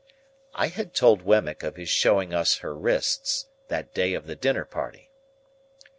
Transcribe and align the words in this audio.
I 0.55 0.69
had 0.69 0.95
told 0.95 1.21
Wemmick 1.21 1.61
of 1.61 1.75
his 1.75 1.87
showing 1.87 2.33
us 2.33 2.57
her 2.65 2.75
wrists, 2.75 3.49
that 3.67 3.93
day 3.93 4.15
of 4.15 4.25
the 4.25 4.35
dinner 4.35 4.65
party. 4.65 5.11